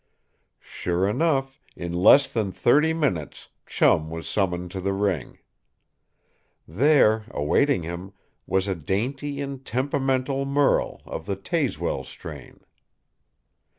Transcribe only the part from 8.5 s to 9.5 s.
a dainty